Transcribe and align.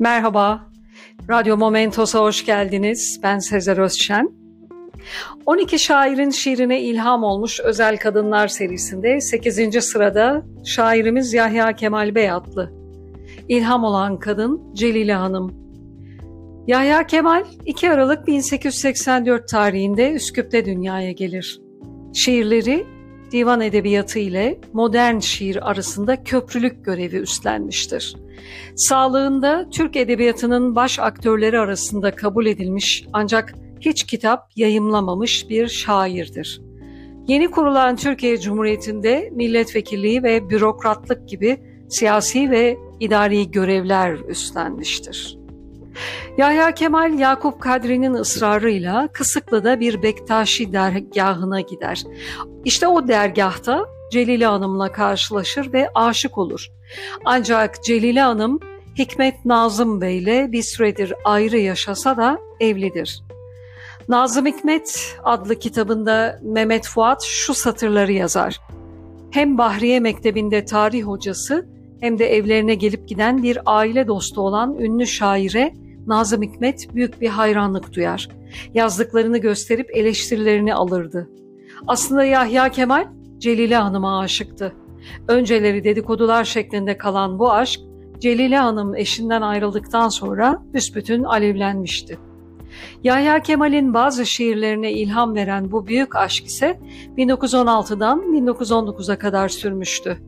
Merhaba, 0.00 0.70
Radyo 1.30 1.56
Momentos'a 1.56 2.20
hoş 2.20 2.46
geldiniz. 2.46 3.20
Ben 3.22 3.38
Sezer 3.38 3.78
Özşen. 3.78 4.30
12 5.46 5.78
şairin 5.78 6.30
şiirine 6.30 6.80
ilham 6.80 7.24
olmuş 7.24 7.60
Özel 7.60 7.96
Kadınlar 7.98 8.48
serisinde 8.48 9.20
8. 9.20 9.84
sırada 9.84 10.42
şairimiz 10.64 11.34
Yahya 11.34 11.72
Kemal 11.72 12.14
Bey 12.14 12.30
adlı. 12.30 12.72
İlham 13.48 13.84
olan 13.84 14.18
kadın 14.18 14.74
Celile 14.74 15.14
Hanım. 15.14 15.54
Yahya 16.66 17.06
Kemal 17.06 17.44
2 17.66 17.90
Aralık 17.90 18.26
1884 18.26 19.48
tarihinde 19.48 20.12
Üsküp'te 20.12 20.64
dünyaya 20.64 21.12
gelir. 21.12 21.60
Şiirleri 22.14 22.86
divan 23.32 23.60
edebiyatı 23.60 24.18
ile 24.18 24.60
modern 24.72 25.18
şiir 25.18 25.70
arasında 25.70 26.24
köprülük 26.24 26.84
görevi 26.84 27.16
üstlenmiştir. 27.16 28.16
Sağlığında 28.76 29.70
Türk 29.70 29.96
edebiyatının 29.96 30.74
baş 30.76 30.98
aktörleri 30.98 31.58
arasında 31.58 32.16
kabul 32.16 32.46
edilmiş 32.46 33.04
ancak 33.12 33.54
hiç 33.80 34.04
kitap 34.04 34.50
yayımlamamış 34.56 35.48
bir 35.48 35.68
şairdir. 35.68 36.60
Yeni 37.28 37.50
kurulan 37.50 37.96
Türkiye 37.96 38.40
Cumhuriyeti'nde 38.40 39.30
milletvekilliği 39.32 40.22
ve 40.22 40.50
bürokratlık 40.50 41.28
gibi 41.28 41.60
siyasi 41.88 42.50
ve 42.50 42.78
idari 43.00 43.50
görevler 43.50 44.18
üstlenmiştir. 44.28 45.38
Yahya 46.38 46.74
Kemal 46.74 47.18
Yakup 47.18 47.60
Kadri'nin 47.60 48.14
ısrarıyla 48.14 49.08
Kısıklı'da 49.12 49.80
bir 49.80 50.02
Bektaşi 50.02 50.72
dergahına 50.72 51.60
gider. 51.60 52.02
İşte 52.64 52.88
o 52.88 53.08
dergahta 53.08 53.84
Celile 54.10 54.46
Hanım'la 54.46 54.92
karşılaşır 54.92 55.72
ve 55.72 55.90
aşık 55.94 56.38
olur. 56.38 56.66
Ancak 57.24 57.84
Celile 57.84 58.20
Hanım 58.20 58.60
Hikmet 58.98 59.44
Nazım 59.44 60.00
Bey 60.00 60.18
ile 60.18 60.52
bir 60.52 60.62
süredir 60.62 61.14
ayrı 61.24 61.58
yaşasa 61.58 62.16
da 62.16 62.38
evlidir. 62.60 63.22
Nazım 64.08 64.46
Hikmet 64.46 65.16
adlı 65.24 65.58
kitabında 65.58 66.40
Mehmet 66.42 66.88
Fuat 66.88 67.22
şu 67.22 67.54
satırları 67.54 68.12
yazar. 68.12 68.60
Hem 69.30 69.58
Bahriye 69.58 70.00
Mektebi'nde 70.00 70.64
tarih 70.64 71.02
hocası 71.02 71.68
hem 72.00 72.18
de 72.18 72.36
evlerine 72.36 72.74
gelip 72.74 73.08
giden 73.08 73.42
bir 73.42 73.58
aile 73.66 74.06
dostu 74.06 74.40
olan 74.40 74.78
ünlü 74.78 75.06
şaire 75.06 75.74
Nazım 76.06 76.42
Hikmet 76.42 76.94
büyük 76.94 77.20
bir 77.20 77.28
hayranlık 77.28 77.92
duyar. 77.92 78.28
Yazdıklarını 78.74 79.38
gösterip 79.38 79.96
eleştirilerini 79.96 80.74
alırdı. 80.74 81.30
Aslında 81.86 82.24
Yahya 82.24 82.68
Kemal 82.68 83.06
Celile 83.40 83.76
Hanım'a 83.76 84.20
aşıktı. 84.20 84.72
Önceleri 85.28 85.84
dedikodular 85.84 86.44
şeklinde 86.44 86.98
kalan 86.98 87.38
bu 87.38 87.52
aşk 87.52 87.80
Celile 88.18 88.56
Hanım 88.56 88.94
eşinden 88.94 89.42
ayrıldıktan 89.42 90.08
sonra 90.08 90.62
büsbütün 90.74 91.24
alevlenmişti. 91.24 92.18
Yahya 93.04 93.42
Kemal'in 93.42 93.94
bazı 93.94 94.26
şiirlerine 94.26 94.92
ilham 94.92 95.34
veren 95.34 95.72
bu 95.72 95.86
büyük 95.86 96.16
aşk 96.16 96.46
ise 96.46 96.80
1916'dan 97.18 98.20
1919'a 98.20 99.18
kadar 99.18 99.48
sürmüştü. 99.48 100.18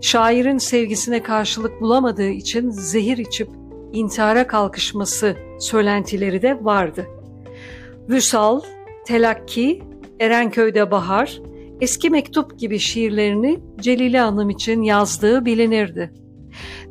Şairin 0.00 0.58
sevgisine 0.58 1.22
karşılık 1.22 1.80
bulamadığı 1.80 2.28
için 2.28 2.70
zehir 2.70 3.18
içip 3.18 3.48
intihara 3.92 4.46
kalkışması 4.46 5.36
söylentileri 5.60 6.42
de 6.42 6.64
vardı. 6.64 7.06
Vüsal, 8.08 8.60
Telakki, 9.06 9.82
Erenköy'de 10.20 10.90
Bahar, 10.90 11.40
Eski 11.80 12.10
Mektup 12.10 12.58
gibi 12.58 12.78
şiirlerini 12.78 13.60
Celile 13.80 14.20
Hanım 14.20 14.50
için 14.50 14.82
yazdığı 14.82 15.44
bilinirdi. 15.44 16.12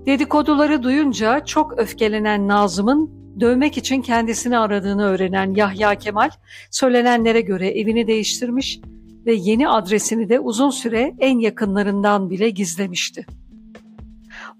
Dedikoduları 0.05 0.83
duyunca 0.83 1.45
çok 1.45 1.80
öfkelenen 1.80 2.47
Nazım'ın 2.47 3.09
dövmek 3.39 3.78
için 3.78 4.01
kendisini 4.01 4.57
aradığını 4.57 5.06
öğrenen 5.06 5.53
Yahya 5.53 5.95
Kemal 5.95 6.29
söylenenlere 6.72 7.41
göre 7.41 7.68
evini 7.68 8.07
değiştirmiş 8.07 8.79
ve 9.25 9.34
yeni 9.34 9.69
adresini 9.69 10.29
de 10.29 10.40
uzun 10.40 10.69
süre 10.69 11.16
en 11.19 11.40
yakınlarından 11.40 12.29
bile 12.29 12.50
gizlemişti. 12.50 13.25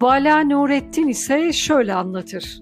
Vala 0.02 0.44
Nurettin 0.44 1.08
ise 1.08 1.54
şöyle 1.54 1.94
anlatır. 1.94 2.62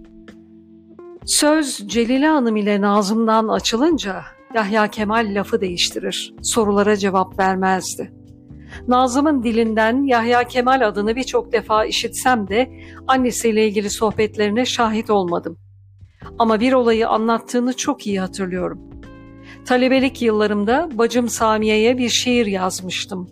Söz 1.25 1.77
Celile 1.87 2.27
Hanım 2.27 2.55
ile 2.55 2.81
Nazım'dan 2.81 3.47
açılınca 3.47 4.15
Yahya 4.53 4.87
Kemal 4.87 5.35
lafı 5.35 5.61
değiştirir, 5.61 6.33
sorulara 6.41 6.97
cevap 6.97 7.39
vermezdi. 7.39 8.13
Nazım'ın 8.87 9.43
dilinden 9.43 10.03
Yahya 10.03 10.43
Kemal 10.43 10.87
adını 10.87 11.15
birçok 11.15 11.51
defa 11.51 11.85
işitsem 11.85 12.47
de 12.47 12.71
annesiyle 13.07 13.67
ilgili 13.67 13.89
sohbetlerine 13.89 14.65
şahit 14.65 15.09
olmadım. 15.09 15.57
Ama 16.39 16.59
bir 16.59 16.73
olayı 16.73 17.09
anlattığını 17.09 17.73
çok 17.73 18.07
iyi 18.07 18.19
hatırlıyorum. 18.19 18.81
Talebelik 19.65 20.21
yıllarımda 20.21 20.89
bacım 20.93 21.29
Samiye'ye 21.29 21.97
bir 21.97 22.09
şiir 22.09 22.45
yazmıştım. 22.45 23.29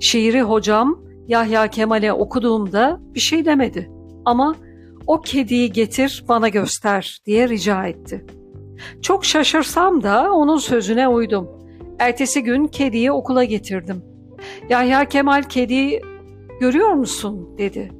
Şiiri 0.00 0.42
hocam 0.42 1.00
Yahya 1.28 1.68
Kemal'e 1.68 2.12
okuduğumda 2.12 3.00
bir 3.14 3.20
şey 3.20 3.44
demedi. 3.44 3.90
Ama 4.24 4.54
o 5.06 5.20
kediyi 5.20 5.72
getir 5.72 6.24
bana 6.28 6.48
göster 6.48 7.18
diye 7.26 7.48
rica 7.48 7.86
etti. 7.86 8.24
Çok 9.02 9.24
şaşırsam 9.24 10.02
da 10.02 10.32
onun 10.32 10.56
sözüne 10.56 11.08
uydum. 11.08 11.48
Ertesi 11.98 12.42
gün 12.42 12.66
kediyi 12.66 13.12
okula 13.12 13.44
getirdim. 13.44 14.02
Yahya 14.68 15.04
Kemal 15.04 15.42
kediyi 15.42 16.00
görüyor 16.60 16.92
musun 16.92 17.58
dedi. 17.58 17.92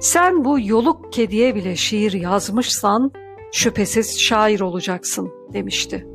Sen 0.00 0.44
bu 0.44 0.58
yoluk 0.60 1.12
kediye 1.12 1.54
bile 1.54 1.76
şiir 1.76 2.12
yazmışsan 2.12 3.12
şüphesiz 3.52 4.20
şair 4.20 4.60
olacaksın 4.60 5.30
demişti. 5.52 6.06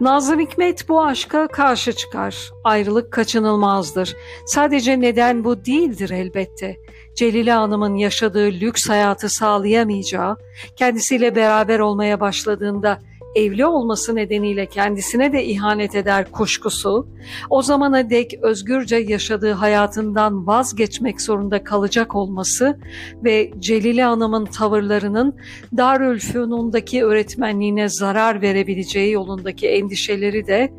Nazım 0.00 0.40
Hikmet 0.40 0.88
bu 0.88 1.04
aşka 1.04 1.48
karşı 1.48 1.92
çıkar. 1.92 2.50
Ayrılık 2.64 3.12
kaçınılmazdır. 3.12 4.16
Sadece 4.46 5.00
neden 5.00 5.44
bu 5.44 5.64
değildir 5.64 6.10
elbette. 6.10 6.76
Celile 7.18 7.52
Hanım'ın 7.52 7.94
yaşadığı 7.94 8.46
lüks 8.46 8.88
hayatı 8.88 9.28
sağlayamayacağı, 9.28 10.36
kendisiyle 10.76 11.36
beraber 11.36 11.78
olmaya 11.78 12.20
başladığında 12.20 12.98
evli 13.34 13.66
olması 13.66 14.14
nedeniyle 14.14 14.66
kendisine 14.66 15.32
de 15.32 15.44
ihanet 15.44 15.94
eder 15.94 16.30
kuşkusu, 16.32 17.08
o 17.50 17.62
zamana 17.62 18.10
dek 18.10 18.34
özgürce 18.42 18.96
yaşadığı 18.96 19.52
hayatından 19.52 20.46
vazgeçmek 20.46 21.20
zorunda 21.20 21.64
kalacak 21.64 22.14
olması 22.14 22.78
ve 23.24 23.50
Celile 23.58 24.02
Hanım'ın 24.02 24.44
tavırlarının 24.44 25.36
Darülfünun'daki 25.76 27.04
öğretmenliğine 27.04 27.88
zarar 27.88 28.42
verebileceği 28.42 29.12
yolundaki 29.12 29.68
endişeleri 29.68 30.46
de 30.46 30.72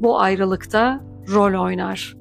bu 0.00 0.20
ayrılıkta 0.20 1.00
rol 1.28 1.64
oynar. 1.64 2.15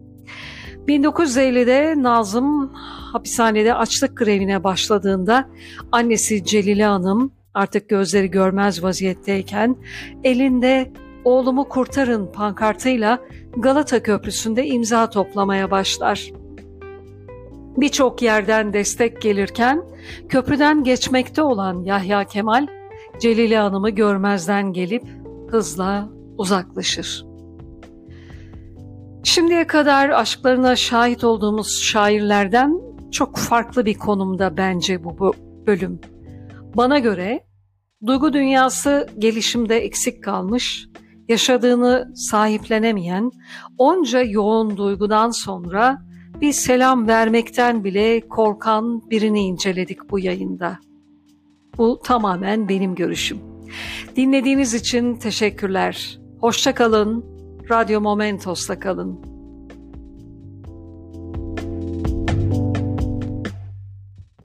1950'de 0.88 2.03
Nazım 2.03 2.73
hapishanede 3.13 3.73
açlık 3.73 4.18
grevine 4.18 4.63
başladığında 4.63 5.50
annesi 5.91 6.46
Celile 6.46 6.85
Hanım 6.85 7.31
artık 7.53 7.90
gözleri 7.90 8.31
görmez 8.31 8.84
vaziyetteyken 8.84 9.75
elinde 10.23 10.91
oğlumu 11.23 11.69
kurtarın 11.69 12.31
pankartıyla 12.31 13.19
Galata 13.57 14.03
Köprüsü'nde 14.03 14.68
imza 14.68 15.09
toplamaya 15.09 15.72
başlar. 15.72 16.31
Birçok 17.78 18.22
yerden 18.22 18.73
destek 18.73 19.22
gelirken 19.22 19.84
köprüden 20.29 20.84
geçmekte 20.84 21.41
olan 21.41 21.84
Yahya 21.84 22.23
Kemal, 22.23 22.67
Celile 23.19 23.57
Hanım'ı 23.57 23.90
görmezden 23.90 24.73
gelip 24.73 25.03
hızla 25.47 26.09
uzaklaşır. 26.38 27.25
Şimdiye 29.35 29.68
kadar 29.68 30.09
aşklarına 30.09 30.75
şahit 30.75 31.23
olduğumuz 31.23 31.82
şairlerden 31.82 32.82
çok 33.11 33.37
farklı 33.37 33.85
bir 33.85 33.93
konumda 33.93 34.58
bence 34.58 35.03
bu 35.03 35.34
bölüm. 35.67 35.99
Bana 36.76 36.99
göre 36.99 37.43
duygu 38.05 38.34
dünyası 38.34 39.08
gelişimde 39.17 39.78
eksik 39.78 40.23
kalmış, 40.23 40.87
yaşadığını 41.29 42.11
sahiplenemeyen, 42.16 43.32
onca 43.78 44.22
yoğun 44.22 44.78
duygudan 44.78 45.29
sonra 45.29 46.02
bir 46.41 46.52
selam 46.52 47.08
vermekten 47.08 47.84
bile 47.84 48.28
korkan 48.28 49.09
birini 49.09 49.41
inceledik 49.41 50.09
bu 50.09 50.20
yayında. 50.20 50.79
Bu 51.78 51.99
tamamen 52.03 52.70
benim 52.70 52.96
görüşüm. 52.96 53.40
Dinlediğiniz 54.16 54.73
için 54.73 55.16
teşekkürler. 55.16 56.20
Hoşça 56.40 56.76
kalın. 56.76 57.34
Radyo 57.72 58.02
Momentos'ta 58.02 58.79
kalın. 58.79 59.34